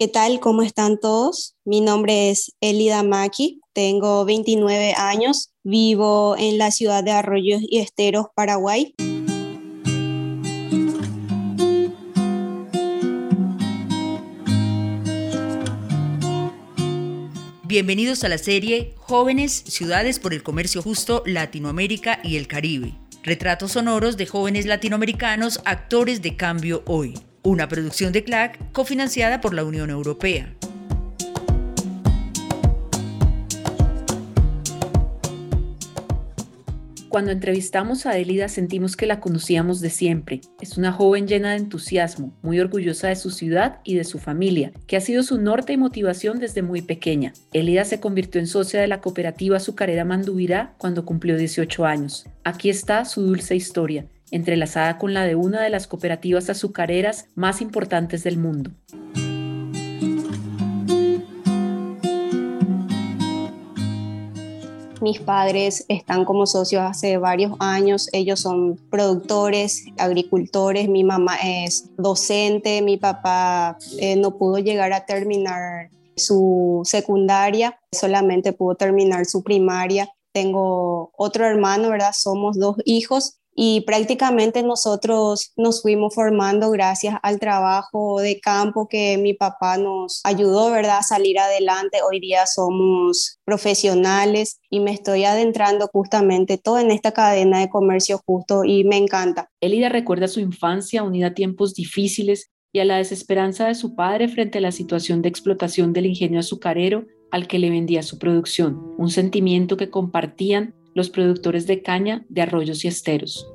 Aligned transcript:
¿Qué 0.00 0.08
tal? 0.08 0.40
¿Cómo 0.40 0.62
están 0.62 0.98
todos? 0.98 1.56
Mi 1.62 1.82
nombre 1.82 2.30
es 2.30 2.52
Elida 2.62 3.02
Maki, 3.02 3.60
tengo 3.74 4.24
29 4.24 4.94
años, 4.96 5.52
vivo 5.62 6.36
en 6.38 6.56
la 6.56 6.70
ciudad 6.70 7.04
de 7.04 7.10
Arroyos 7.10 7.60
y 7.60 7.80
Esteros, 7.80 8.28
Paraguay. 8.34 8.94
Bienvenidos 17.64 18.24
a 18.24 18.30
la 18.30 18.38
serie 18.38 18.94
Jóvenes, 18.96 19.52
Ciudades 19.52 20.18
por 20.18 20.32
el 20.32 20.42
Comercio 20.42 20.80
Justo, 20.80 21.22
Latinoamérica 21.26 22.20
y 22.24 22.38
el 22.38 22.46
Caribe. 22.46 22.94
Retratos 23.22 23.72
sonoros 23.72 24.16
de 24.16 24.24
jóvenes 24.24 24.64
latinoamericanos, 24.64 25.60
actores 25.66 26.22
de 26.22 26.38
cambio 26.38 26.82
hoy 26.86 27.20
una 27.42 27.68
producción 27.68 28.12
de 28.12 28.24
CLAC 28.24 28.72
cofinanciada 28.72 29.40
por 29.40 29.54
la 29.54 29.64
Unión 29.64 29.90
Europea. 29.90 30.54
Cuando 37.08 37.32
entrevistamos 37.32 38.06
a 38.06 38.16
Elida 38.18 38.48
sentimos 38.48 38.96
que 38.96 39.04
la 39.04 39.18
conocíamos 39.18 39.80
de 39.80 39.90
siempre. 39.90 40.42
Es 40.60 40.78
una 40.78 40.92
joven 40.92 41.26
llena 41.26 41.50
de 41.50 41.56
entusiasmo, 41.56 42.32
muy 42.40 42.60
orgullosa 42.60 43.08
de 43.08 43.16
su 43.16 43.32
ciudad 43.32 43.80
y 43.82 43.96
de 43.96 44.04
su 44.04 44.20
familia, 44.20 44.70
que 44.86 44.96
ha 44.96 45.00
sido 45.00 45.24
su 45.24 45.40
norte 45.40 45.72
y 45.72 45.76
motivación 45.76 46.38
desde 46.38 46.62
muy 46.62 46.82
pequeña. 46.82 47.32
Elida 47.52 47.84
se 47.84 47.98
convirtió 47.98 48.40
en 48.40 48.46
socia 48.46 48.80
de 48.80 48.86
la 48.86 49.00
cooperativa 49.00 49.56
azucarera 49.56 50.04
Mandubirá 50.04 50.74
cuando 50.78 51.04
cumplió 51.04 51.36
18 51.36 51.84
años. 51.84 52.26
Aquí 52.44 52.70
está 52.70 53.04
su 53.04 53.22
dulce 53.22 53.56
historia 53.56 54.06
entrelazada 54.30 54.98
con 54.98 55.14
la 55.14 55.24
de 55.24 55.34
una 55.34 55.62
de 55.62 55.70
las 55.70 55.86
cooperativas 55.86 56.50
azucareras 56.50 57.26
más 57.34 57.60
importantes 57.60 58.22
del 58.24 58.38
mundo. 58.38 58.70
Mis 65.00 65.18
padres 65.18 65.86
están 65.88 66.26
como 66.26 66.46
socios 66.46 66.82
hace 66.82 67.16
varios 67.16 67.52
años. 67.58 68.08
Ellos 68.12 68.40
son 68.40 68.76
productores, 68.90 69.86
agricultores. 69.96 70.90
Mi 70.90 71.04
mamá 71.04 71.36
es 71.42 71.88
docente. 71.96 72.82
Mi 72.82 72.98
papá 72.98 73.78
eh, 73.98 74.16
no 74.16 74.36
pudo 74.36 74.58
llegar 74.58 74.92
a 74.92 75.06
terminar 75.06 75.88
su 76.16 76.82
secundaria, 76.84 77.80
solamente 77.92 78.52
pudo 78.52 78.74
terminar 78.74 79.24
su 79.24 79.42
primaria. 79.42 80.08
Tengo 80.32 81.10
otro 81.16 81.46
hermano, 81.46 81.88
¿verdad? 81.88 82.12
Somos 82.12 82.58
dos 82.58 82.76
hijos 82.84 83.39
y 83.54 83.82
prácticamente 83.82 84.62
nosotros 84.62 85.52
nos 85.56 85.82
fuimos 85.82 86.14
formando 86.14 86.70
gracias 86.70 87.16
al 87.22 87.38
trabajo 87.38 88.20
de 88.20 88.40
campo 88.40 88.88
que 88.88 89.18
mi 89.18 89.34
papá 89.34 89.76
nos 89.76 90.20
ayudó, 90.24 90.70
¿verdad?, 90.70 90.98
a 90.98 91.02
salir 91.02 91.38
adelante. 91.38 91.98
Hoy 92.08 92.20
día 92.20 92.46
somos 92.46 93.38
profesionales 93.44 94.60
y 94.70 94.80
me 94.80 94.92
estoy 94.92 95.24
adentrando 95.24 95.88
justamente 95.92 96.58
todo 96.58 96.78
en 96.78 96.90
esta 96.90 97.12
cadena 97.12 97.60
de 97.60 97.68
comercio 97.68 98.20
justo 98.24 98.64
y 98.64 98.84
me 98.84 98.96
encanta. 98.96 99.50
Elida 99.60 99.88
recuerda 99.88 100.28
su 100.28 100.40
infancia 100.40 101.02
unida 101.02 101.28
a 101.28 101.34
tiempos 101.34 101.74
difíciles 101.74 102.50
y 102.72 102.78
a 102.78 102.84
la 102.84 102.96
desesperanza 102.96 103.66
de 103.66 103.74
su 103.74 103.94
padre 103.94 104.28
frente 104.28 104.58
a 104.58 104.60
la 104.60 104.72
situación 104.72 105.22
de 105.22 105.28
explotación 105.28 105.92
del 105.92 106.06
ingenio 106.06 106.40
azucarero 106.40 107.04
al 107.30 107.46
que 107.46 107.58
le 107.58 107.70
vendía 107.70 108.02
su 108.02 108.18
producción, 108.18 108.94
un 108.98 109.10
sentimiento 109.10 109.76
que 109.76 109.90
compartían 109.90 110.74
los 110.94 111.10
productores 111.10 111.66
de 111.66 111.82
caña 111.82 112.24
de 112.28 112.42
arroyos 112.42 112.84
y 112.84 112.88
esteros. 112.88 113.46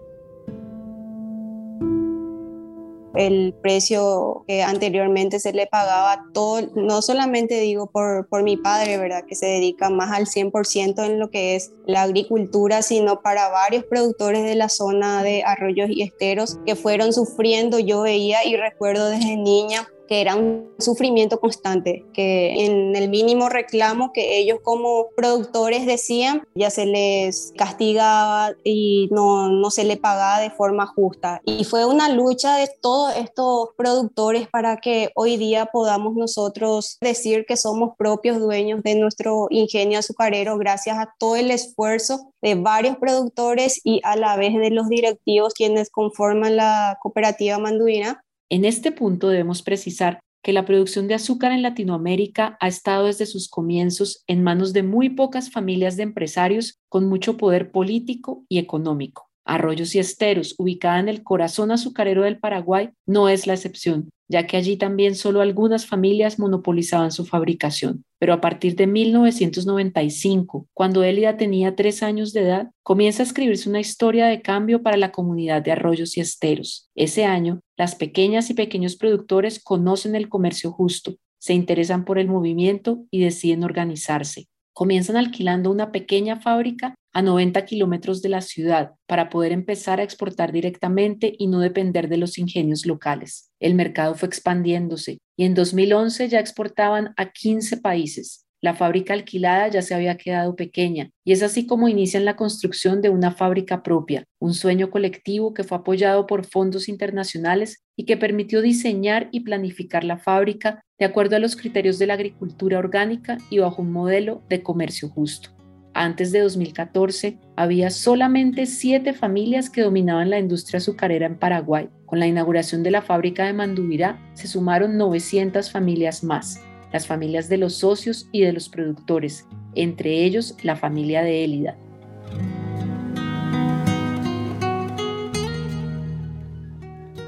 el 3.16 3.53
precio 3.61 4.44
que 4.47 4.61
anteriormente 4.64 5.39
se 5.39 5.53
le 5.53 5.67
pagaba 5.67 6.25
todo, 6.33 6.61
no 6.75 7.02
solamente 7.02 7.59
digo 7.59 7.88
por, 7.88 8.28
por 8.28 8.44
mi 8.44 8.58
padre, 8.58 8.97
¿verdad? 8.97 9.23
Que 9.25 9.36
se 9.36 9.45
dedica 9.45 9.89
más 9.89 10.11
al 10.11 10.25
100% 10.25 11.06
en 11.06 11.19
lo 11.19 11.30
que 11.30 11.56
es 11.56 11.72
la 11.86 12.03
agricultura, 12.03 12.81
sino 12.81 13.22
para 13.22 13.50
varios 13.50 13.86
productores 13.86 14.44
de 14.44 14.56
la 14.56 14.69
zona 14.69 15.24
de 15.24 15.44
arroyos 15.44 15.90
y 15.90 16.03
esteros 16.03 16.59
que 16.66 16.75
fueron 16.75 17.13
sufriendo. 17.13 17.79
Yo 17.79 18.01
veía 18.01 18.45
y 18.45 18.56
recuerdo 18.56 19.09
desde 19.09 19.38
niña 19.38 19.88
que 20.07 20.21
era 20.21 20.35
un 20.35 20.71
sufrimiento 20.79 21.39
constante, 21.39 22.05
que 22.13 22.66
en 22.66 22.95
el 22.95 23.09
mínimo 23.09 23.49
reclamo 23.49 24.11
que 24.13 24.38
ellos 24.38 24.59
como 24.63 25.07
productores 25.16 25.85
decían, 25.85 26.43
ya 26.55 26.69
se 26.69 26.85
les 26.85 27.53
castigaba 27.57 28.51
y 28.63 29.09
no, 29.11 29.49
no 29.49 29.71
se 29.71 29.83
le 29.83 29.97
pagaba 29.97 30.39
de 30.39 30.51
forma 30.51 30.85
justa. 30.85 31.41
Y 31.45 31.63
fue 31.63 31.85
una 31.85 32.09
lucha 32.09 32.57
de 32.57 32.69
todos 32.81 33.15
estos 33.15 33.69
productores 33.77 34.47
para 34.47 34.77
que 34.77 35.11
hoy 35.15 35.38
día 35.38 35.67
podamos 35.67 36.15
nosotros 36.15 36.97
decir 37.01 37.45
que 37.47 37.57
somos 37.57 37.95
propios 37.97 38.39
dueños 38.39 38.83
de 38.83 38.95
nuestro 38.95 39.47
ingenio 39.49 39.99
azucarero 39.99 40.57
gracias 40.57 40.97
a 40.97 41.13
todo 41.19 41.35
el 41.35 41.51
esfuerzo 41.51 42.31
de 42.41 42.55
varios 42.55 42.97
productores 42.97 43.81
y 43.83 44.01
a 44.03 44.15
la 44.15 44.35
vez 44.35 44.53
de 44.53 44.69
los 44.69 44.88
directivos 44.88 45.53
quienes 45.53 45.89
conforman 45.89 46.55
la 46.55 46.97
cooperativa 47.01 47.57
manduina 47.57 48.25
en 48.50 48.66
este 48.66 48.91
punto 48.91 49.29
debemos 49.29 49.61
precisar 49.61 50.19
que 50.44 50.53
la 50.53 50.66
producción 50.66 51.07
de 51.07 51.16
azúcar 51.16 51.51
en 51.51 51.63
Latinoamérica 51.63 52.56
ha 52.61 52.67
estado 52.67 53.07
desde 53.07 53.25
sus 53.25 53.50
comienzos 53.50 54.23
en 54.28 54.44
manos 54.44 54.73
de 54.73 54.83
muy 54.83 55.09
pocas 55.09 55.50
familias 55.50 55.97
de 55.97 56.03
empresarios 56.03 56.78
con 56.88 57.09
mucho 57.09 57.35
poder 57.35 57.72
político 57.72 58.45
y 58.47 58.59
económico. 58.59 59.28
Arroyos 59.44 59.95
y 59.95 60.00
Esteros, 60.00 60.53
ubicada 60.59 61.00
en 61.00 61.09
el 61.09 61.23
corazón 61.23 61.72
azucarero 61.72 62.23
del 62.23 62.39
Paraguay, 62.39 62.89
no 63.07 63.28
es 63.28 63.47
la 63.47 63.53
excepción, 63.53 64.11
ya 64.28 64.47
que 64.47 64.58
allí 64.58 64.78
también 64.78 65.16
solo 65.16 65.41
algunas 65.41 65.86
familias 65.86 66.40
monopolizaban 66.40 67.12
su 67.12 67.25
fabricación. 67.25 68.03
Pero 68.19 68.34
a 68.34 68.41
partir 68.41 68.75
de 68.75 68.88
1995, 68.88 70.68
cuando 70.74 71.03
Elida 71.03 71.38
tenía 71.38 71.75
tres 71.75 72.02
años 72.03 72.34
de 72.34 72.41
edad, 72.41 72.72
comienza 72.84 73.24
a 73.24 73.25
escribirse 73.25 73.69
una 73.69 73.80
historia 73.80 74.28
de 74.28 74.41
cambio 74.41 74.81
para 74.81 74.97
la 74.97 75.12
comunidad 75.12 75.62
de 75.62 75.72
Arroyos 75.72 76.18
y 76.18 76.22
Esteros. 76.22 76.90
Ese 76.96 77.25
año, 77.25 77.62
las 77.78 77.96
pequeñas 77.96 78.50
y 78.50 78.53
pequeños 78.53 78.96
productores 78.96 79.63
conocen 79.63 80.16
el 80.16 80.30
comercio 80.30 80.72
justo, 80.72 81.16
se 81.38 81.53
interesan 81.53 82.06
por 82.06 82.18
el 82.18 82.28
movimiento 82.28 83.06
y 83.12 83.19
deciden 83.19 83.63
organizarse 83.63 84.47
comienzan 84.75 85.16
alquilando 85.16 85.72
una 85.72 85.94
pequeña 85.94 86.36
fábrica 86.36 86.96
a 87.15 87.21
90 87.21 87.63
kilómetros 87.63 88.21
de 88.21 88.27
la 88.27 88.41
ciudad 88.41 88.91
para 89.07 89.29
poder 89.29 89.53
empezar 89.53 90.01
a 90.01 90.03
exportar 90.03 90.51
directamente 90.51 91.33
y 91.39 91.47
no 91.47 91.61
depender 91.61 92.09
de 92.09 92.17
los 92.17 92.37
ingenios 92.37 92.85
locales. 92.85 93.51
El 93.61 93.73
mercado 93.73 94.15
fue 94.15 94.27
expandiéndose 94.27 95.19
y 95.37 95.45
en 95.45 95.55
2011 95.55 96.27
ya 96.27 96.41
exportaban 96.41 97.13
a 97.15 97.31
15 97.31 97.77
países. 97.77 98.45
La 98.59 98.73
fábrica 98.73 99.13
alquilada 99.13 99.69
ya 99.69 99.81
se 99.81 99.95
había 99.95 100.17
quedado 100.17 100.57
pequeña 100.57 101.11
y 101.23 101.31
es 101.31 101.41
así 101.41 101.65
como 101.65 101.87
inician 101.87 102.25
la 102.25 102.35
construcción 102.35 103.01
de 103.01 103.09
una 103.09 103.31
fábrica 103.31 103.81
propia, 103.81 104.25
un 104.41 104.53
sueño 104.53 104.89
colectivo 104.89 105.53
que 105.53 105.63
fue 105.63 105.77
apoyado 105.77 106.27
por 106.27 106.45
fondos 106.45 106.89
internacionales 106.89 107.85
y 107.95 108.03
que 108.03 108.17
permitió 108.17 108.61
diseñar 108.61 109.29
y 109.31 109.41
planificar 109.41 110.03
la 110.03 110.17
fábrica 110.17 110.83
de 110.99 111.05
acuerdo 111.05 111.37
a 111.37 111.39
los 111.39 111.55
criterios 111.55 111.97
de 111.97 112.07
la 112.07 112.15
agricultura 112.15 112.77
orgánica 112.77 113.37
y 113.49 113.59
bajo 113.59 113.81
un 113.81 113.93
modelo 113.93 114.43
de 114.49 114.63
comercio 114.63 115.07
justo. 115.07 115.54
Antes 115.97 116.33
de 116.33 116.41
2014, 116.41 117.38
había 117.56 117.89
solamente 117.89 118.66
siete 118.66 119.13
familias 119.13 119.69
que 119.69 119.81
dominaban 119.81 120.29
la 120.29 120.39
industria 120.39 120.79
azucarera 120.79 121.25
en 121.25 121.39
Paraguay. 121.39 121.88
Con 122.06 122.19
la 122.19 122.28
inauguración 122.28 122.83
de 122.83 122.91
la 122.91 123.01
fábrica 123.01 123.45
de 123.45 123.53
Mandubirá, 123.53 124.19
se 124.33 124.50
sumaron 124.50 124.97
900 124.97 125.72
familias 125.72 126.22
más, 126.22 126.61
las 126.91 127.07
familias 127.07 127.47
de 127.47 127.59
los 127.59 127.75
socios 127.75 128.28
y 128.33 128.41
de 128.41 128.51
los 128.51 128.67
productores, 128.67 129.47
entre 129.73 130.25
ellos 130.25 130.57
la 130.63 130.75
familia 130.75 131.22
de 131.22 131.45
Élida. 131.45 131.78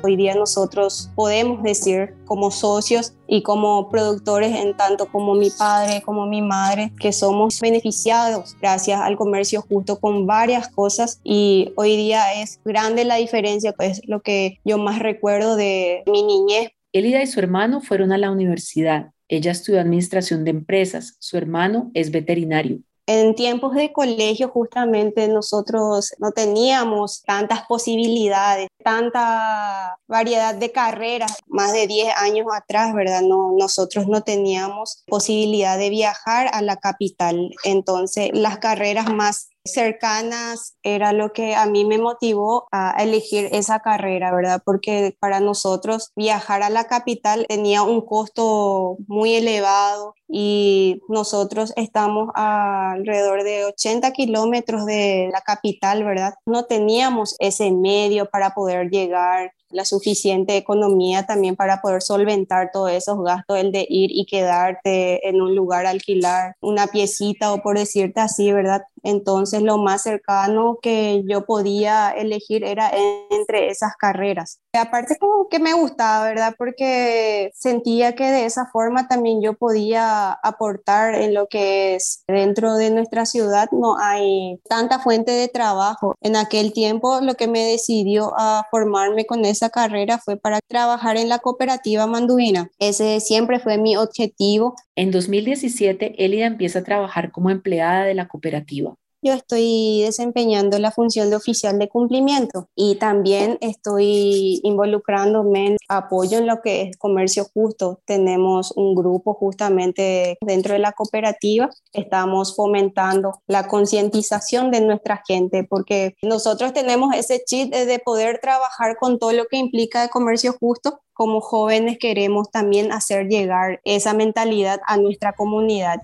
Hoy 0.08 0.16
día 0.16 0.36
nosotros 0.36 1.12
podemos 1.16 1.62
decir 1.64 2.14
como 2.24 2.50
socios 2.50 3.14
y 3.28 3.44
como 3.44 3.90
productores, 3.90 4.56
en 4.56 4.78
tanto 4.78 5.12
como 5.12 5.36
mi 5.36 5.50
padre, 5.50 6.02
como 6.02 6.26
mi 6.28 6.42
madre, 6.42 6.94
que 6.98 7.12
somos 7.12 7.60
beneficiados 7.60 8.56
gracias 8.62 9.02
al 9.02 9.18
comercio 9.18 9.62
justo 9.68 10.00
con 10.00 10.26
varias 10.26 10.70
cosas 10.70 11.20
y 11.26 11.74
hoy 11.76 11.98
día 11.98 12.42
es 12.42 12.62
grande 12.64 13.04
la 13.04 13.18
diferencia, 13.18 13.76
es 13.80 14.00
lo 14.08 14.22
que 14.22 14.62
yo 14.64 14.78
más 14.78 15.00
recuerdo 15.00 15.58
de 15.58 16.04
mi 16.10 16.24
niñez. 16.24 16.70
Elida 16.94 17.22
y 17.22 17.28
su 17.28 17.42
hermano 17.42 17.82
fueron 17.82 18.14
a 18.14 18.18
la 18.18 18.32
universidad 18.32 19.12
ella 19.30 19.52
estudió 19.52 19.82
administración 19.82 20.46
de 20.46 20.52
empresas, 20.52 21.18
su 21.20 21.38
hermano 21.38 21.92
es 21.94 22.12
veterinario. 22.12 22.80
En 23.08 23.36
tiempos 23.36 23.74
de 23.74 23.94
colegio 23.94 24.50
justamente 24.50 25.30
nosotros 25.30 26.12
no 26.20 26.34
teníamos 26.34 27.24
tantas 27.24 27.66
posibilidades, 27.66 28.68
tanta 28.84 29.98
variedad 30.08 30.54
de 30.54 30.74
carreras. 30.74 31.38
Más 31.48 31.72
de 31.72 31.88
10 31.88 32.14
años 32.18 32.48
atrás, 32.54 32.94
¿verdad? 32.94 33.22
No, 33.22 33.54
nosotros 33.58 34.08
no 34.08 34.24
teníamos 34.24 35.06
posibilidad 35.08 35.78
de 35.78 35.90
viajar 35.90 36.50
a 36.52 36.62
la 36.62 36.76
capital. 36.76 37.50
Entonces 37.64 38.32
las 38.34 38.58
carreras 38.58 39.10
más 39.10 39.52
cercanas 39.68 40.76
era 40.84 41.14
lo 41.14 41.34
que 41.34 41.56
a 41.56 41.66
mí 41.66 41.86
me 41.86 41.98
motivó 41.98 42.68
a 42.72 42.96
elegir 43.02 43.50
esa 43.52 43.80
carrera, 43.80 44.34
¿verdad? 44.34 44.62
Porque 44.64 45.16
para 45.20 45.40
nosotros 45.40 46.12
viajar 46.16 46.64
a 46.64 46.70
la 46.70 46.86
capital 46.86 47.46
tenía 47.48 47.84
un 47.84 48.02
costo 48.02 48.98
muy 49.08 49.36
elevado 49.36 50.14
y 50.28 51.00
nosotros 51.08 51.74
estamos 51.76 52.30
a 52.36 52.92
alrededor 52.92 53.44
de 53.44 53.66
80 53.66 54.12
kilómetros 54.12 54.86
de 54.86 55.30
la 55.32 55.42
capital, 55.42 56.04
¿verdad? 56.04 56.34
No 56.46 56.66
teníamos 56.66 57.36
ese 57.40 57.72
medio 57.72 58.30
para 58.30 58.52
poder 58.52 58.90
llegar 58.90 59.52
la 59.70 59.86
suficiente 59.86 60.58
economía 60.58 61.26
también 61.26 61.56
para 61.56 61.82
poder 61.82 62.02
solventar 62.02 62.70
todos 62.72 62.92
esos 62.92 63.22
gastos, 63.24 63.58
el 63.58 63.72
de 63.72 63.86
ir 63.90 64.12
y 64.12 64.26
quedarte 64.26 65.28
en 65.28 65.42
un 65.42 65.56
lugar 65.56 65.86
alquilar 65.86 66.56
una 66.62 66.88
piecita 66.88 67.54
o 67.54 67.62
por 67.62 67.78
decirte 67.78 68.20
así, 68.20 68.52
¿verdad? 68.52 68.84
Entonces 69.04 69.62
lo 69.62 69.78
más 69.78 70.02
cercano 70.02 70.80
que 70.82 71.24
yo 71.28 71.46
podía 71.46 72.12
elegir 72.12 72.64
era 72.64 72.92
entre 73.30 73.70
esas 73.70 73.96
carreras. 73.96 74.60
Aparte 74.74 75.18
como 75.18 75.48
que 75.50 75.60
me 75.60 75.74
gustaba, 75.74 76.26
¿verdad? 76.26 76.56
Porque 76.58 77.52
sentía 77.54 78.16
que 78.16 78.26
de 78.26 78.46
esa 78.46 78.66
forma 78.72 79.08
también 79.08 79.42
yo 79.42 79.54
podía 79.54 80.32
aportar 80.32 81.16
en 81.16 81.34
lo 81.34 81.48
que 81.48 81.96
es 81.96 82.24
dentro 82.28 82.76
de 82.76 82.92
nuestra 82.92 83.26
ciudad 83.26 83.70
no 83.72 83.98
hay 83.98 84.60
tanta 84.68 85.00
fuente 85.00 85.32
de 85.32 85.48
trabajo. 85.48 86.16
En 86.22 86.36
aquel 86.36 86.74
tiempo 86.74 87.20
lo 87.22 87.36
que 87.36 87.48
me 87.48 87.64
decidió 87.66 88.34
a 88.38 88.66
formarme 88.70 89.26
con 89.26 89.46
esa 89.58 89.70
carrera 89.70 90.20
fue 90.20 90.38
para 90.38 90.60
trabajar 90.68 91.18
en 91.18 91.30
la 91.30 91.40
cooperativa 91.40 92.08
manduina. 92.08 92.70
Ese 92.80 93.20
siempre 93.20 93.60
fue 93.60 93.78
mi 93.78 93.98
objetivo. 93.98 94.76
En 94.96 95.12
2017, 95.12 96.24
Elida 96.24 96.46
empieza 96.46 96.80
a 96.80 96.84
trabajar 96.84 97.32
como 97.32 97.50
empleada 97.50 98.06
de 98.06 98.14
la 98.14 98.28
cooperativa 98.28 98.96
yo 99.28 99.34
estoy 99.34 100.04
desempeñando 100.04 100.80
la 100.80 100.92
función 100.92 101.30
de 101.30 101.36
oficial 101.36 101.78
de 101.80 101.90
cumplimiento 101.90 102.70
y 102.76 102.96
también 102.96 103.58
estoy 103.60 104.62
involucrándome 104.64 105.68
en 105.68 105.78
apoyo 105.90 106.38
en 106.38 106.48
lo 106.48 106.62
que 106.62 106.84
es 106.84 106.98
comercio 106.98 107.46
justo. 107.54 108.00
Tenemos 108.06 108.72
un 108.78 108.96
grupo 108.96 109.34
justamente 109.34 110.38
dentro 110.40 110.74
de 110.74 110.80
la 110.80 110.94
cooperativa. 110.94 111.70
Estamos 111.92 112.56
fomentando 112.56 113.42
la 113.48 113.68
concientización 113.68 114.72
de 114.72 114.80
nuestra 114.80 115.22
gente 115.28 115.66
porque 115.66 116.16
nosotros 116.22 116.72
tenemos 116.72 117.14
ese 117.14 117.44
chip 117.46 117.74
de 117.74 118.00
poder 118.00 118.40
trabajar 118.42 118.96
con 118.98 119.20
todo 119.20 119.34
lo 119.34 119.46
que 119.48 119.58
implica 119.58 120.06
el 120.06 120.10
comercio 120.10 120.56
justo 120.58 121.02
como 121.12 121.42
jóvenes 121.42 121.98
queremos 122.00 122.52
también 122.52 122.92
hacer 122.92 123.28
llegar 123.28 123.82
esa 123.84 124.14
mentalidad 124.14 124.80
a 124.86 124.98
nuestra 124.98 125.34
comunidad. 125.34 126.00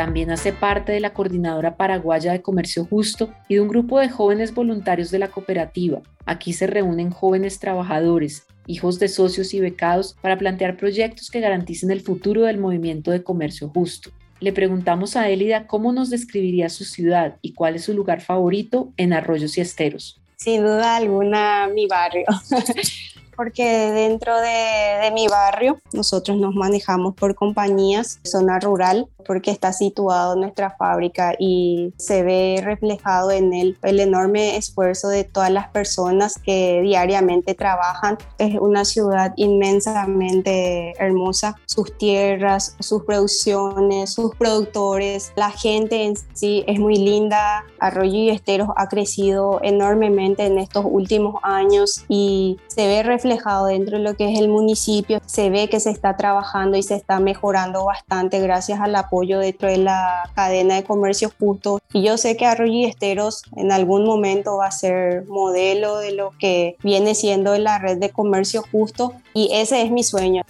También 0.00 0.30
hace 0.30 0.54
parte 0.54 0.92
de 0.92 1.00
la 1.00 1.12
Coordinadora 1.12 1.76
Paraguaya 1.76 2.32
de 2.32 2.40
Comercio 2.40 2.86
Justo 2.86 3.34
y 3.48 3.56
de 3.56 3.60
un 3.60 3.68
grupo 3.68 3.98
de 3.98 4.08
jóvenes 4.08 4.54
voluntarios 4.54 5.10
de 5.10 5.18
la 5.18 5.28
cooperativa. 5.28 6.00
Aquí 6.24 6.54
se 6.54 6.66
reúnen 6.66 7.10
jóvenes 7.10 7.58
trabajadores, 7.58 8.46
hijos 8.66 8.98
de 8.98 9.08
socios 9.08 9.52
y 9.52 9.60
becados 9.60 10.16
para 10.22 10.38
plantear 10.38 10.78
proyectos 10.78 11.30
que 11.30 11.40
garanticen 11.40 11.90
el 11.90 12.00
futuro 12.00 12.44
del 12.44 12.56
movimiento 12.56 13.10
de 13.10 13.22
comercio 13.22 13.68
justo. 13.68 14.10
Le 14.40 14.54
preguntamos 14.54 15.16
a 15.16 15.28
Elida 15.28 15.66
cómo 15.66 15.92
nos 15.92 16.08
describiría 16.08 16.70
su 16.70 16.84
ciudad 16.84 17.36
y 17.42 17.52
cuál 17.52 17.76
es 17.76 17.84
su 17.84 17.92
lugar 17.92 18.22
favorito 18.22 18.94
en 18.96 19.12
Arroyos 19.12 19.58
y 19.58 19.60
Esteros. 19.60 20.18
Sin 20.36 20.62
duda 20.62 20.96
alguna, 20.96 21.68
mi 21.74 21.86
barrio. 21.86 22.24
porque 23.40 23.64
dentro 23.64 24.38
de, 24.38 25.10
mi 25.14 25.26
barrio 25.26 25.80
nosotros 25.94 26.36
nos 26.36 26.54
manejamos 26.54 27.14
por 27.14 27.34
compañías, 27.34 28.20
zona 28.22 28.60
rural, 28.60 29.08
porque 29.26 29.50
está 29.50 29.72
situado 29.72 30.36
nuestra 30.36 30.70
fábrica 30.70 31.34
y 31.38 31.92
se 31.98 32.22
ve 32.22 32.60
reflejado 32.62 33.30
en 33.30 33.52
él 33.52 33.78
el 33.82 34.00
enorme 34.00 34.56
esfuerzo 34.56 35.08
de 35.08 35.24
todas 35.24 35.50
las 35.50 35.68
personas 35.68 36.38
que 36.38 36.80
diariamente 36.82 37.54
trabajan. 37.54 38.18
Es 38.38 38.56
una 38.58 38.84
ciudad 38.84 39.32
inmensamente 39.36 40.94
hermosa, 40.98 41.56
sus 41.66 41.96
tierras, 41.96 42.76
sus 42.80 43.04
producciones, 43.04 44.12
sus 44.12 44.34
productores, 44.34 45.32
la 45.36 45.50
gente 45.50 46.04
en 46.04 46.14
sí 46.34 46.64
es 46.66 46.78
muy 46.78 46.96
linda. 46.96 47.64
Arroyo 47.78 48.18
y 48.18 48.30
Esteros 48.30 48.68
ha 48.76 48.88
crecido 48.88 49.60
enormemente 49.62 50.46
en 50.46 50.58
estos 50.58 50.84
últimos 50.88 51.36
años 51.42 52.04
y 52.08 52.58
se 52.68 52.86
ve 52.86 53.02
reflejado 53.02 53.66
dentro 53.66 53.98
de 53.98 54.04
lo 54.04 54.14
que 54.14 54.32
es 54.32 54.38
el 54.38 54.48
municipio. 54.48 55.20
Se 55.26 55.50
ve 55.50 55.68
que 55.68 55.80
se 55.80 55.90
está 55.90 56.16
trabajando 56.16 56.76
y 56.76 56.82
se 56.82 56.94
está 56.94 57.20
mejorando 57.20 57.84
bastante 57.84 58.40
gracias 58.40 58.80
al 58.80 58.94
apoyo 59.10 59.40
dentro 59.40 59.68
de 59.68 59.78
la 59.78 60.30
cadena 60.36 60.76
de 60.76 60.84
comercio 60.84 61.32
justo. 61.36 61.80
Y 61.92 62.04
yo 62.04 62.16
sé 62.16 62.36
que 62.36 62.46
Arroyo 62.46 62.72
y 62.72 62.84
Esteros 62.84 63.42
en 63.56 63.72
algún 63.72 64.04
momento 64.04 64.56
va 64.56 64.66
a 64.66 64.70
ser 64.70 65.26
modelo 65.26 65.98
de 65.98 66.12
lo 66.12 66.32
que 66.38 66.76
viene 66.84 67.16
siendo 67.16 67.58
la 67.58 67.80
red 67.80 67.98
de 67.98 68.10
comercio 68.10 68.62
justo 68.70 69.12
y 69.34 69.50
ese 69.52 69.82
es 69.82 69.90
mi 69.90 70.04
sueño. 70.04 70.44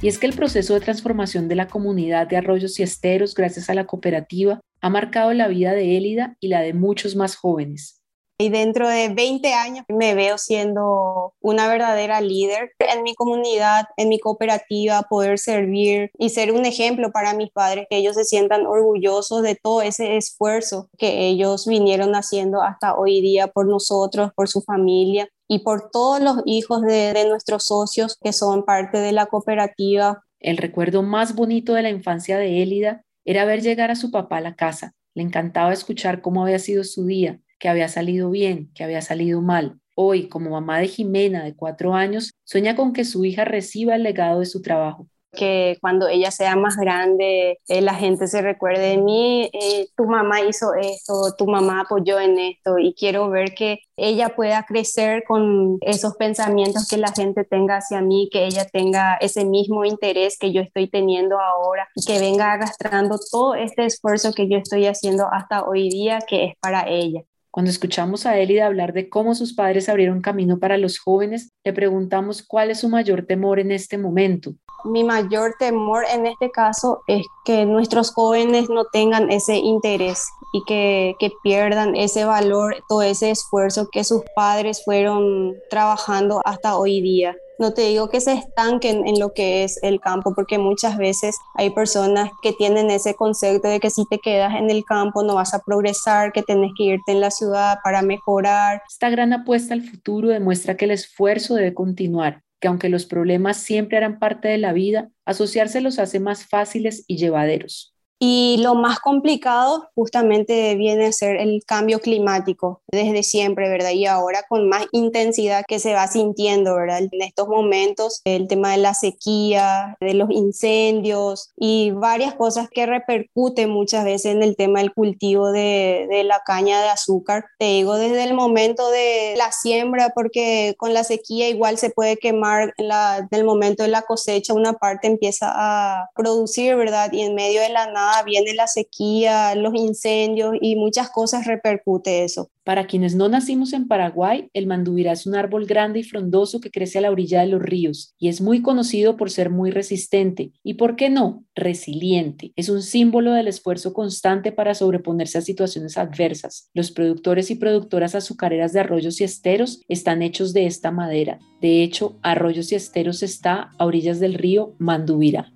Y 0.00 0.08
es 0.08 0.18
que 0.18 0.26
el 0.26 0.34
proceso 0.34 0.74
de 0.74 0.80
transformación 0.80 1.48
de 1.48 1.56
la 1.56 1.66
comunidad 1.66 2.28
de 2.28 2.36
arroyos 2.36 2.78
y 2.78 2.84
esteros 2.84 3.34
gracias 3.34 3.68
a 3.68 3.74
la 3.74 3.86
cooperativa 3.86 4.60
ha 4.80 4.90
marcado 4.90 5.32
la 5.32 5.48
vida 5.48 5.72
de 5.72 5.96
Élida 5.96 6.36
y 6.38 6.46
la 6.46 6.60
de 6.60 6.74
muchos 6.74 7.16
más 7.16 7.34
jóvenes. 7.34 8.05
Y 8.38 8.50
dentro 8.50 8.86
de 8.88 9.08
20 9.08 9.54
años 9.54 9.86
me 9.88 10.14
veo 10.14 10.36
siendo 10.36 11.32
una 11.40 11.68
verdadera 11.68 12.20
líder 12.20 12.72
en 12.78 13.02
mi 13.02 13.14
comunidad, 13.14 13.86
en 13.96 14.10
mi 14.10 14.18
cooperativa, 14.18 15.02
poder 15.08 15.38
servir 15.38 16.10
y 16.18 16.28
ser 16.28 16.52
un 16.52 16.66
ejemplo 16.66 17.10
para 17.12 17.32
mis 17.34 17.50
padres, 17.50 17.86
que 17.88 17.96
ellos 17.96 18.14
se 18.14 18.24
sientan 18.24 18.66
orgullosos 18.66 19.42
de 19.42 19.54
todo 19.54 19.80
ese 19.80 20.18
esfuerzo 20.18 20.90
que 20.98 21.28
ellos 21.28 21.66
vinieron 21.66 22.14
haciendo 22.14 22.60
hasta 22.60 22.94
hoy 22.94 23.22
día 23.22 23.46
por 23.46 23.66
nosotros, 23.66 24.32
por 24.34 24.48
su 24.48 24.60
familia 24.60 25.28
y 25.48 25.60
por 25.60 25.90
todos 25.90 26.20
los 26.20 26.42
hijos 26.44 26.82
de, 26.82 27.14
nuestros 27.26 27.64
socios 27.64 28.18
que 28.22 28.32
son 28.32 28.64
parte 28.64 28.98
de 28.98 29.12
la 29.12 29.26
cooperativa. 29.26 30.22
El 30.38 30.58
recuerdo 30.58 31.02
más 31.02 31.34
bonito 31.34 31.72
de 31.72 31.82
la 31.82 31.90
infancia 31.90 32.36
de 32.38 32.62
Élida 32.62 33.02
era 33.24 33.44
ver 33.44 33.62
llegar 33.62 33.90
a 33.90 33.96
su 33.96 34.10
papá 34.10 34.36
a 34.36 34.42
la 34.42 34.54
casa. 34.54 34.92
Le 35.14 35.22
encantaba 35.22 35.72
escuchar 35.72 36.20
cómo 36.20 36.42
había 36.42 36.58
sido 36.58 36.84
su 36.84 37.06
día, 37.06 37.40
que 37.58 37.68
había 37.68 37.88
salido 37.88 38.30
bien, 38.30 38.70
que 38.74 38.84
había 38.84 39.02
salido 39.02 39.40
mal. 39.42 39.80
Hoy, 39.94 40.28
como 40.28 40.50
mamá 40.50 40.78
de 40.78 40.88
Jimena, 40.88 41.44
de 41.44 41.54
cuatro 41.54 41.94
años, 41.94 42.32
sueña 42.44 42.76
con 42.76 42.92
que 42.92 43.04
su 43.04 43.24
hija 43.24 43.44
reciba 43.44 43.96
el 43.96 44.02
legado 44.02 44.40
de 44.40 44.46
su 44.46 44.62
trabajo 44.62 45.08
que 45.36 45.78
cuando 45.80 46.08
ella 46.08 46.32
sea 46.32 46.56
más 46.56 46.76
grande, 46.76 47.60
eh, 47.68 47.80
la 47.80 47.94
gente 47.94 48.26
se 48.26 48.42
recuerde 48.42 48.90
de 48.90 48.98
mí, 48.98 49.48
eh, 49.52 49.86
tu 49.96 50.06
mamá 50.06 50.40
hizo 50.40 50.74
esto, 50.74 51.34
tu 51.38 51.46
mamá 51.46 51.82
apoyó 51.82 52.18
en 52.18 52.38
esto 52.38 52.78
y 52.78 52.94
quiero 52.94 53.30
ver 53.30 53.54
que 53.54 53.80
ella 53.96 54.30
pueda 54.30 54.64
crecer 54.64 55.22
con 55.24 55.78
esos 55.82 56.16
pensamientos 56.16 56.88
que 56.88 56.96
la 56.96 57.12
gente 57.12 57.44
tenga 57.44 57.76
hacia 57.76 58.00
mí, 58.00 58.28
que 58.32 58.46
ella 58.46 58.64
tenga 58.64 59.16
ese 59.20 59.44
mismo 59.44 59.84
interés 59.84 60.38
que 60.38 60.52
yo 60.52 60.60
estoy 60.60 60.88
teniendo 60.88 61.38
ahora 61.38 61.88
y 61.94 62.04
que 62.04 62.18
venga 62.18 62.52
arrastrando 62.52 63.18
todo 63.30 63.54
este 63.54 63.84
esfuerzo 63.84 64.32
que 64.32 64.48
yo 64.48 64.58
estoy 64.58 64.86
haciendo 64.86 65.28
hasta 65.30 65.64
hoy 65.64 65.88
día 65.88 66.18
que 66.26 66.46
es 66.46 66.54
para 66.60 66.88
ella. 66.88 67.22
Cuando 67.56 67.70
escuchamos 67.70 68.26
a 68.26 68.38
Elida 68.38 68.66
hablar 68.66 68.92
de 68.92 69.08
cómo 69.08 69.34
sus 69.34 69.54
padres 69.54 69.88
abrieron 69.88 70.20
camino 70.20 70.58
para 70.58 70.76
los 70.76 70.98
jóvenes, 70.98 71.54
le 71.64 71.72
preguntamos 71.72 72.42
cuál 72.46 72.70
es 72.70 72.80
su 72.80 72.90
mayor 72.90 73.24
temor 73.24 73.58
en 73.58 73.72
este 73.72 73.96
momento. 73.96 74.52
Mi 74.84 75.04
mayor 75.04 75.54
temor 75.58 76.04
en 76.12 76.26
este 76.26 76.50
caso 76.50 77.00
es 77.06 77.24
que 77.46 77.64
nuestros 77.64 78.12
jóvenes 78.12 78.68
no 78.68 78.84
tengan 78.92 79.30
ese 79.30 79.56
interés 79.56 80.28
y 80.52 80.62
que, 80.66 81.14
que 81.18 81.32
pierdan 81.42 81.96
ese 81.96 82.26
valor, 82.26 82.76
todo 82.90 83.00
ese 83.00 83.30
esfuerzo 83.30 83.88
que 83.90 84.04
sus 84.04 84.20
padres 84.34 84.84
fueron 84.84 85.54
trabajando 85.70 86.42
hasta 86.44 86.76
hoy 86.76 87.00
día 87.00 87.34
no 87.58 87.72
te 87.72 87.82
digo 87.82 88.08
que 88.08 88.20
se 88.20 88.32
estanquen 88.32 89.06
en 89.06 89.18
lo 89.18 89.32
que 89.32 89.64
es 89.64 89.82
el 89.82 90.00
campo, 90.00 90.34
porque 90.34 90.58
muchas 90.58 90.98
veces 90.98 91.36
hay 91.54 91.70
personas 91.70 92.30
que 92.42 92.52
tienen 92.52 92.90
ese 92.90 93.14
concepto 93.14 93.68
de 93.68 93.80
que 93.80 93.90
si 93.90 94.04
te 94.06 94.18
quedas 94.18 94.54
en 94.56 94.70
el 94.70 94.84
campo 94.84 95.22
no 95.22 95.34
vas 95.34 95.54
a 95.54 95.60
progresar, 95.60 96.32
que 96.32 96.42
tienes 96.42 96.72
que 96.76 96.84
irte 96.84 97.12
en 97.12 97.20
la 97.20 97.30
ciudad 97.30 97.78
para 97.82 98.02
mejorar. 98.02 98.82
Esta 98.88 99.10
gran 99.10 99.32
apuesta 99.32 99.74
al 99.74 99.82
futuro 99.82 100.28
demuestra 100.28 100.76
que 100.76 100.84
el 100.84 100.90
esfuerzo 100.90 101.54
debe 101.54 101.74
continuar, 101.74 102.42
que 102.60 102.68
aunque 102.68 102.88
los 102.88 103.06
problemas 103.06 103.56
siempre 103.56 103.96
harán 103.96 104.18
parte 104.18 104.48
de 104.48 104.58
la 104.58 104.72
vida, 104.72 105.08
asociarse 105.24 105.80
los 105.80 105.98
hace 105.98 106.20
más 106.20 106.46
fáciles 106.46 107.04
y 107.06 107.16
llevaderos. 107.16 107.95
Y 108.18 108.58
lo 108.60 108.74
más 108.74 108.98
complicado 109.00 109.90
justamente 109.94 110.74
viene 110.74 111.06
a 111.06 111.12
ser 111.12 111.36
el 111.36 111.62
cambio 111.66 112.00
climático 112.00 112.80
desde 112.86 113.22
siempre, 113.22 113.68
¿verdad? 113.68 113.90
Y 113.90 114.06
ahora 114.06 114.44
con 114.48 114.68
más 114.68 114.86
intensidad 114.92 115.64
que 115.68 115.78
se 115.78 115.92
va 115.92 116.06
sintiendo, 116.06 116.74
¿verdad? 116.74 117.00
En 117.00 117.22
estos 117.22 117.48
momentos, 117.48 118.22
el 118.24 118.48
tema 118.48 118.72
de 118.72 118.78
la 118.78 118.94
sequía, 118.94 119.96
de 120.00 120.14
los 120.14 120.30
incendios 120.30 121.50
y 121.58 121.90
varias 121.90 122.34
cosas 122.34 122.68
que 122.70 122.86
repercuten 122.86 123.68
muchas 123.70 124.04
veces 124.04 124.34
en 124.34 124.42
el 124.42 124.56
tema 124.56 124.78
del 124.80 124.94
cultivo 124.94 125.52
de, 125.52 126.06
de 126.08 126.24
la 126.24 126.40
caña 126.46 126.80
de 126.80 126.88
azúcar. 126.88 127.44
Te 127.58 127.66
digo, 127.66 127.96
desde 127.96 128.24
el 128.24 128.32
momento 128.32 128.90
de 128.90 129.34
la 129.36 129.52
siembra, 129.52 130.12
porque 130.14 130.74
con 130.78 130.94
la 130.94 131.04
sequía 131.04 131.48
igual 131.48 131.76
se 131.76 131.90
puede 131.90 132.16
quemar 132.16 132.72
la, 132.78 133.18
en 133.18 133.28
el 133.30 133.44
momento 133.44 133.82
de 133.82 133.90
la 133.90 134.02
cosecha, 134.02 134.54
una 134.54 134.74
parte 134.74 135.06
empieza 135.06 135.52
a 135.54 136.08
producir, 136.14 136.76
¿verdad? 136.76 137.12
Y 137.12 137.22
en 137.22 137.34
medio 137.34 137.60
de 137.60 137.68
la 137.68 137.86
viene 138.24 138.54
la 138.54 138.66
sequía, 138.66 139.54
los 139.54 139.74
incendios 139.74 140.56
y 140.60 140.76
muchas 140.76 141.10
cosas 141.10 141.46
repercute 141.46 142.24
eso. 142.24 142.50
Para 142.64 142.86
quienes 142.88 143.14
no 143.14 143.28
nacimos 143.28 143.72
en 143.72 143.86
Paraguay, 143.86 144.50
el 144.52 144.66
mandubirá 144.66 145.12
es 145.12 145.24
un 145.24 145.36
árbol 145.36 145.66
grande 145.66 146.00
y 146.00 146.02
frondoso 146.02 146.60
que 146.60 146.72
crece 146.72 146.98
a 146.98 147.00
la 147.02 147.12
orilla 147.12 147.40
de 147.40 147.46
los 147.46 147.62
ríos 147.62 148.14
y 148.18 148.28
es 148.28 148.40
muy 148.40 148.60
conocido 148.60 149.16
por 149.16 149.30
ser 149.30 149.50
muy 149.50 149.70
resistente 149.70 150.50
y, 150.64 150.74
¿por 150.74 150.96
qué 150.96 151.08
no?, 151.08 151.44
resiliente. 151.54 152.52
Es 152.56 152.68
un 152.68 152.82
símbolo 152.82 153.32
del 153.32 153.46
esfuerzo 153.46 153.92
constante 153.92 154.50
para 154.50 154.74
sobreponerse 154.74 155.38
a 155.38 155.42
situaciones 155.42 155.96
adversas. 155.96 156.68
Los 156.74 156.90
productores 156.90 157.50
y 157.50 157.54
productoras 157.54 158.16
azucareras 158.16 158.72
de 158.72 158.80
arroyos 158.80 159.20
y 159.20 159.24
esteros 159.24 159.80
están 159.88 160.22
hechos 160.22 160.52
de 160.52 160.66
esta 160.66 160.90
madera. 160.90 161.38
De 161.60 161.82
hecho, 161.82 162.18
Arroyos 162.22 162.70
y 162.72 162.74
Esteros 162.74 163.22
está 163.22 163.70
a 163.78 163.86
orillas 163.86 164.20
del 164.20 164.34
río 164.34 164.74
Mandubirá. 164.78 165.52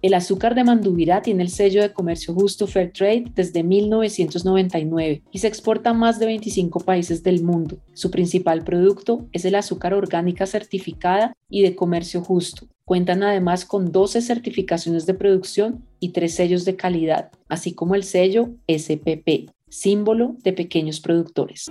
El 0.00 0.14
azúcar 0.14 0.54
de 0.54 0.62
Mandubirá 0.62 1.22
tiene 1.22 1.42
el 1.42 1.48
sello 1.50 1.82
de 1.82 1.92
comercio 1.92 2.32
justo 2.32 2.68
Fair 2.68 2.92
Trade 2.92 3.32
desde 3.34 3.64
1999 3.64 5.22
y 5.32 5.38
se 5.38 5.48
exporta 5.48 5.90
a 5.90 5.94
más 5.94 6.20
de 6.20 6.26
25 6.26 6.80
países 6.80 7.24
del 7.24 7.42
mundo. 7.42 7.78
Su 7.94 8.10
principal 8.12 8.62
producto 8.62 9.26
es 9.32 9.44
el 9.44 9.56
azúcar 9.56 9.94
orgánica 9.94 10.46
certificada 10.46 11.32
y 11.50 11.62
de 11.62 11.74
comercio 11.74 12.22
justo. 12.22 12.68
Cuentan 12.84 13.24
además 13.24 13.64
con 13.64 13.90
12 13.90 14.22
certificaciones 14.22 15.04
de 15.04 15.14
producción 15.14 15.84
y 15.98 16.10
3 16.10 16.32
sellos 16.32 16.64
de 16.64 16.76
calidad, 16.76 17.32
así 17.48 17.72
como 17.72 17.96
el 17.96 18.04
sello 18.04 18.50
SPP, 18.68 19.50
símbolo 19.68 20.36
de 20.44 20.52
pequeños 20.52 21.00
productores. 21.00 21.66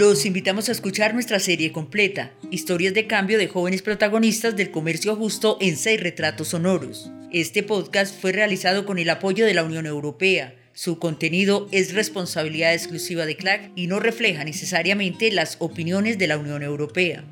Los 0.00 0.24
invitamos 0.24 0.70
a 0.70 0.72
escuchar 0.72 1.12
nuestra 1.12 1.38
serie 1.40 1.72
completa, 1.72 2.32
Historias 2.50 2.94
de 2.94 3.06
cambio 3.06 3.36
de 3.36 3.48
jóvenes 3.48 3.82
protagonistas 3.82 4.56
del 4.56 4.70
comercio 4.70 5.14
justo 5.14 5.58
en 5.60 5.76
seis 5.76 6.00
retratos 6.00 6.48
sonoros. 6.48 7.10
Este 7.30 7.62
podcast 7.62 8.18
fue 8.18 8.32
realizado 8.32 8.86
con 8.86 8.98
el 8.98 9.10
apoyo 9.10 9.44
de 9.44 9.52
la 9.52 9.62
Unión 9.62 9.84
Europea. 9.84 10.54
Su 10.72 10.98
contenido 10.98 11.68
es 11.70 11.92
responsabilidad 11.92 12.72
exclusiva 12.72 13.26
de 13.26 13.36
CLAC 13.36 13.72
y 13.76 13.88
no 13.88 14.00
refleja 14.00 14.42
necesariamente 14.42 15.30
las 15.32 15.56
opiniones 15.58 16.16
de 16.16 16.28
la 16.28 16.38
Unión 16.38 16.62
Europea. 16.62 17.22